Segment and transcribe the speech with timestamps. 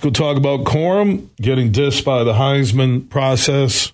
[0.00, 3.92] Go talk about Corum getting dissed by the Heisman process.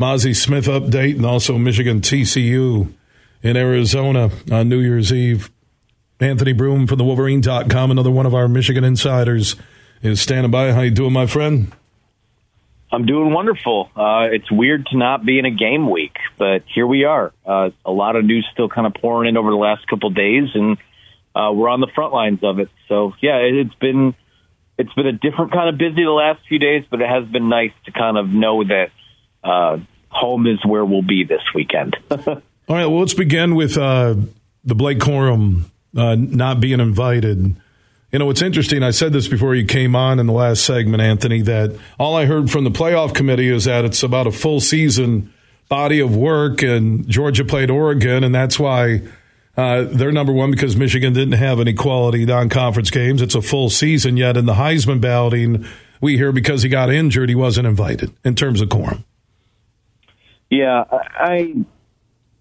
[0.00, 2.90] Mazi Smith update and also Michigan TCU
[3.42, 5.50] in Arizona on New Year's Eve.
[6.18, 9.54] Anthony Broome from the Wolverine.com, another one of our Michigan insiders,
[10.00, 10.72] is standing by.
[10.72, 11.72] How you doing, my friend?
[12.90, 13.90] I'm doing wonderful.
[13.94, 17.34] Uh, it's weird to not be in a game week, but here we are.
[17.44, 20.48] Uh, a lot of news still kind of pouring in over the last couple days,
[20.54, 20.78] and
[21.34, 22.70] uh, we're on the front lines of it.
[22.88, 24.14] So, yeah, it's been
[24.78, 27.48] it's been a different kind of busy the last few days, but it has been
[27.48, 28.90] nice to kind of know that
[29.42, 29.78] uh,
[30.08, 31.96] home is where we'll be this weekend.
[32.10, 32.16] All
[32.68, 34.14] right, well, let's begin with uh,
[34.64, 35.64] the Blake Corum
[35.96, 37.56] uh, not being invited.
[38.12, 38.82] You know, it's interesting.
[38.82, 42.26] I said this before you came on in the last segment, Anthony, that all I
[42.26, 45.32] heard from the playoff committee is that it's about a full season
[45.68, 49.02] body of work, and Georgia played Oregon, and that's why
[49.58, 53.20] uh, they're number one because Michigan didn't have any quality non-conference games.
[53.20, 54.36] It's a full season yet.
[54.36, 55.66] In the Heisman balloting,
[56.00, 59.02] we hear because he got injured, he wasn't invited in terms of Corum.
[60.48, 61.54] Yeah, I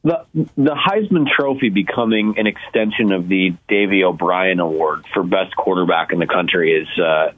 [0.03, 6.11] the the Heisman Trophy becoming an extension of the Davy O'Brien Award for best quarterback
[6.11, 7.31] in the country is, uh,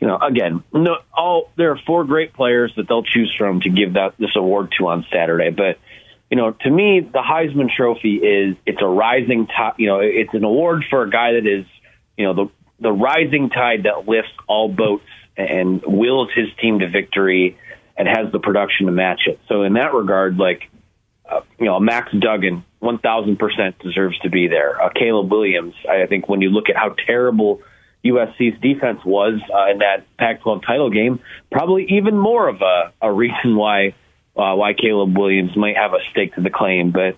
[0.00, 3.70] you know, again, no, all there are four great players that they'll choose from to
[3.70, 5.78] give that this award to on Saturday, but
[6.30, 9.74] you know, to me, the Heisman Trophy is it's a rising tide.
[9.78, 11.66] You know, it's an award for a guy that is,
[12.16, 16.88] you know, the the rising tide that lifts all boats and wills his team to
[16.88, 17.58] victory
[17.96, 19.40] and has the production to match it.
[19.48, 20.68] So in that regard, like,
[21.30, 24.82] uh, you know, Max Duggan, one thousand percent deserves to be there.
[24.82, 27.62] Uh, Caleb Williams, I think when you look at how terrible
[28.04, 33.12] USC's defense was uh, in that Pac-12 title game, probably even more of a, a
[33.12, 33.94] reason why
[34.36, 36.92] uh, why Caleb Williams might have a stake to the claim.
[36.92, 37.16] But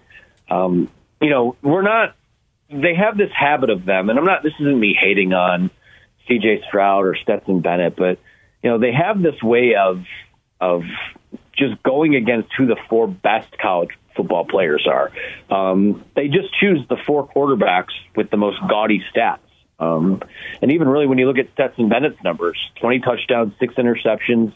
[0.55, 2.15] um, you know, we're not.
[2.71, 4.43] They have this habit of them, and I'm not.
[4.43, 5.71] This isn't me hating on
[6.27, 6.63] C.J.
[6.69, 8.19] Stroud or Stetson Bennett, but
[8.63, 10.05] you know, they have this way of
[10.61, 10.83] of
[11.57, 15.13] just going against who the four best college football players are.
[15.51, 19.39] Um, they just choose the four quarterbacks with the most gaudy stats.
[19.81, 20.23] Um,
[20.61, 24.53] and even really, when you look at Stetson Bennett's numbers, 20 touchdowns, six interceptions,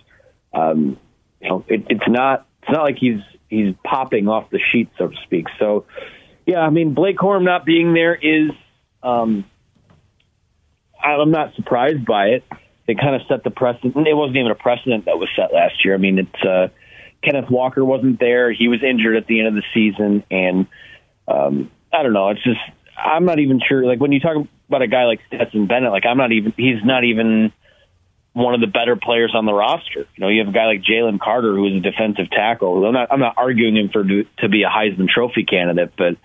[0.53, 0.99] um,
[1.41, 5.09] you know, it, it's not it's not like he's he's popping off the sheet, so
[5.09, 5.47] to speak.
[5.59, 5.85] So,
[6.47, 8.51] yeah, I mean, Blake Corum not being there is,
[9.03, 9.45] um,
[11.03, 12.45] I'm not surprised by it.
[12.87, 14.07] It kind of set the precedent.
[14.07, 15.95] It wasn't even a precedent that was set last year.
[15.95, 16.69] I mean, it's uh,
[17.23, 18.53] Kenneth Walker wasn't there.
[18.53, 20.67] He was injured at the end of the season, and
[21.29, 22.31] um, I don't know.
[22.31, 22.61] It's just
[22.97, 23.85] I'm not even sure.
[23.85, 24.37] Like when you talk
[24.69, 26.53] about a guy like Stetson Bennett, like I'm not even.
[26.57, 27.53] He's not even
[28.35, 30.01] one of the better players on the roster.
[30.01, 32.85] You know, you have a guy like Jalen Carter who is a defensive tackle.
[32.85, 36.17] I'm not I'm not arguing him for to be a Heisman Trophy candidate, but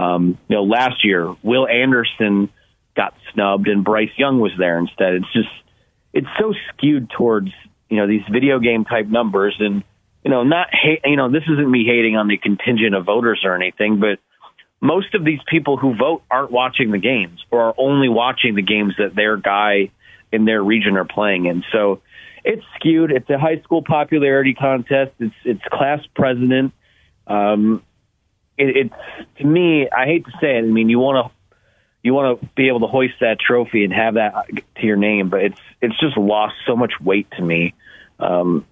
[0.00, 2.48] um, you know, last year Will Anderson
[2.96, 5.14] got snubbed and Bryce Young was there instead.
[5.14, 5.48] It's just
[6.12, 7.50] it's so skewed towards
[7.88, 9.84] you know these video game type numbers and
[10.24, 13.40] you know not hate you know this isn't me hating on the contingent of voters
[13.44, 14.18] or anything, but
[14.80, 18.62] most of these people who vote aren't watching the games or are only watching the
[18.62, 19.90] games that their guy
[20.32, 21.64] in their region are playing in.
[21.72, 22.00] So
[22.44, 23.10] it's skewed.
[23.10, 25.12] It's a high school popularity contest.
[25.18, 26.72] It's it's class president.
[27.26, 27.82] Um,
[28.56, 29.88] it, it's to me.
[29.90, 30.60] I hate to say it.
[30.60, 31.32] I mean, you want to
[32.02, 34.46] you want to be able to hoist that trophy and have that
[34.76, 37.74] to your name, but it's it's just lost so much weight to me
[38.18, 38.66] um,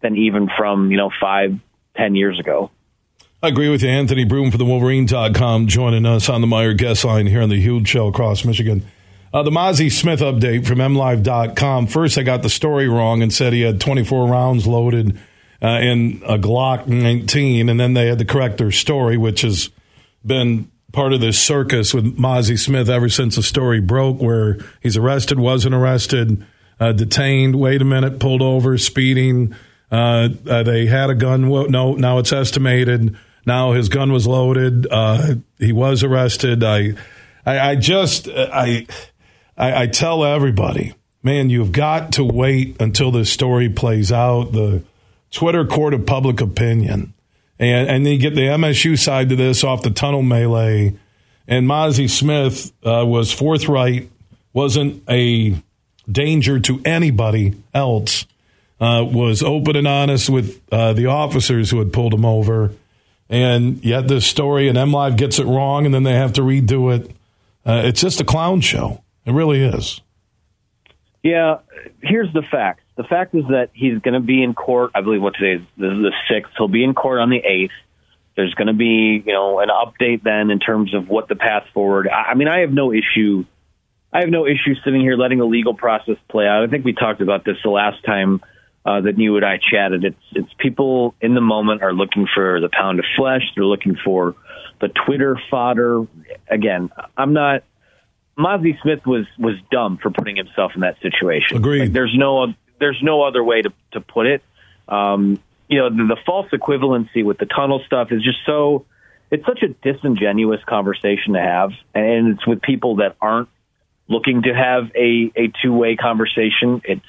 [0.00, 1.58] than even from you know five
[1.96, 2.70] ten years ago.
[3.42, 7.06] I agree with you, Anthony Broome for the Wolverine.com joining us on the Meijer guest
[7.06, 8.84] line here on the Huge Show across Michigan.
[9.32, 11.86] Uh, the Mazi Smith update from MLive.com.
[11.86, 15.16] First, I got the story wrong and said he had 24 rounds loaded
[15.62, 19.70] uh, in a Glock 19, and then they had to correct their story, which has
[20.26, 24.96] been part of this circus with Mazi Smith ever since the story broke, where he's
[24.96, 26.44] arrested, wasn't arrested,
[26.80, 29.54] uh, detained, wait a minute, pulled over, speeding.
[29.92, 31.48] Uh, uh, they had a gun.
[31.70, 33.16] No, now it's estimated.
[33.46, 34.88] Now his gun was loaded.
[34.90, 36.64] Uh, he was arrested.
[36.64, 36.94] I,
[37.46, 38.86] I, I just, I
[39.60, 44.52] I, I tell everybody, man, you've got to wait until this story plays out.
[44.52, 44.82] The
[45.30, 47.12] Twitter court of public opinion.
[47.58, 50.96] And, and then you get the MSU side to this off the tunnel melee.
[51.46, 54.08] And Mazi Smith uh, was forthright,
[54.54, 55.56] wasn't a
[56.10, 58.24] danger to anybody else,
[58.80, 62.72] uh, was open and honest with uh, the officers who had pulled him over.
[63.28, 66.96] And yet this story, and MLive gets it wrong, and then they have to redo
[66.96, 67.10] it.
[67.66, 69.02] Uh, it's just a clown show.
[69.24, 70.00] It really is.
[71.22, 71.58] Yeah,
[72.02, 72.80] here's the fact.
[72.96, 74.92] The fact is that he's going to be in court.
[74.94, 75.68] I believe what today is.
[75.76, 76.52] This is the sixth.
[76.56, 77.72] He'll be in court on the eighth.
[78.36, 81.64] There's going to be, you know, an update then in terms of what the path
[81.74, 82.08] forward.
[82.08, 83.44] I mean, I have no issue
[84.12, 86.64] I have no issue sitting here letting the legal process play out.
[86.64, 88.40] I think we talked about this the last time
[88.84, 90.04] uh, that you and I chatted.
[90.04, 93.42] It's it's people in the moment are looking for the pound of flesh.
[93.54, 94.34] They're looking for
[94.80, 96.06] the Twitter fodder.
[96.48, 97.62] Again, I'm not.
[98.40, 101.56] Mazi Smith was was dumb for putting himself in that situation.
[101.56, 101.80] Agreed.
[101.80, 104.42] Like, there's no there's no other way to to put it.
[104.88, 108.86] Um, you know, the, the false equivalency with the tunnel stuff is just so.
[109.30, 113.48] It's such a disingenuous conversation to have, and it's with people that aren't
[114.08, 116.82] looking to have a, a two way conversation.
[116.84, 117.00] It's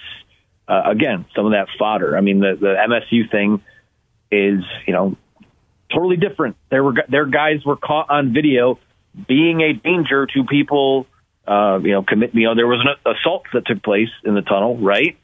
[0.67, 2.15] uh, again some of that fodder.
[2.15, 3.63] I mean, the the MSU thing
[4.31, 5.17] is you know
[5.91, 6.57] totally different.
[6.69, 8.77] There were their guys were caught on video
[9.27, 11.07] being a danger to people.
[11.47, 12.33] Uh, you know, commit.
[12.33, 15.17] You know, there was an assault that took place in the tunnel, right?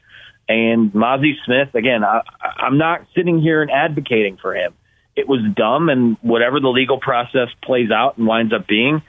[0.48, 4.74] And Mazi Smith, again, I, I'm not sitting here and advocating for him.
[5.14, 9.02] It was dumb, and whatever the legal process plays out and winds up being,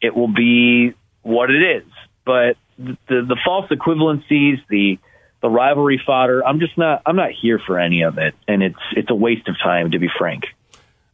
[0.00, 1.84] it will be what it is
[2.24, 4.98] but the the false equivalencies, the
[5.42, 8.78] the rivalry fodder, I'm just not I'm not here for any of it, and it's
[8.96, 10.44] it's a waste of time to be frank.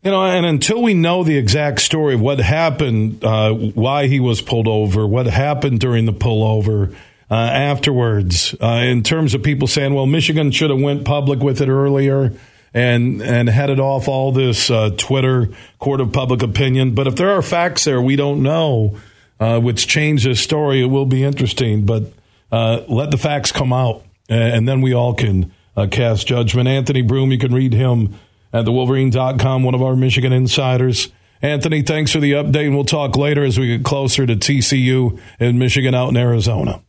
[0.02, 4.18] You know, and until we know the exact story of what happened, uh, why he
[4.18, 6.94] was pulled over, what happened during the pullover
[7.30, 11.60] uh, afterwards, uh, in terms of people saying, "Well, Michigan should have went public with
[11.60, 12.32] it earlier."
[12.72, 15.50] And and headed off all this uh, Twitter
[15.80, 16.94] court of public opinion.
[16.94, 18.96] But if there are facts there we don't know,
[19.40, 20.80] uh, which changed the story.
[20.80, 22.04] It will be interesting, but
[22.52, 26.68] uh, let the facts come out, and then we all can uh, cast judgment.
[26.68, 28.14] Anthony Broome, you can read him
[28.52, 31.08] at thewolverine.com, one of our Michigan insiders.
[31.42, 35.18] Anthony, thanks for the update, and we'll talk later as we get closer to TCU
[35.38, 36.82] in Michigan out in Arizona.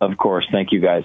[0.00, 0.46] Of course.
[0.50, 1.04] Thank you, guys.